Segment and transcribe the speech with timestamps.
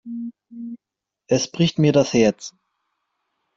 [1.27, 2.55] Es bricht mir das Herz.